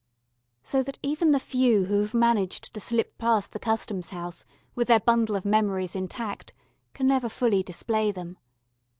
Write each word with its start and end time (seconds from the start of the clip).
So 0.63 0.81
that 0.81 0.97
even 1.03 1.29
the 1.29 1.39
few 1.39 1.85
who 1.85 1.99
have 2.01 2.15
managed 2.15 2.73
to 2.73 2.79
slip 2.79 3.19
past 3.19 3.51
the 3.51 3.59
Customs 3.59 4.09
house 4.09 4.45
with 4.73 4.87
their 4.87 4.99
bundle 4.99 5.35
of 5.35 5.45
memories 5.45 5.95
intact 5.95 6.53
can 6.95 7.05
never 7.05 7.29
fully 7.29 7.61
display 7.61 8.11
them. 8.11 8.39